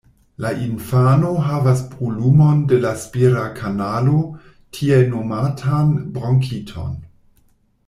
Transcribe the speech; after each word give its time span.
La 0.43 0.51
infano 0.67 1.29
havas 1.47 1.83
brulumon 1.91 2.63
de 2.71 2.79
la 2.87 2.93
spira 3.03 3.43
kanalo, 3.59 4.23
tiel 4.79 5.07
nomatan 5.13 5.93
bronkiton. 6.19 6.99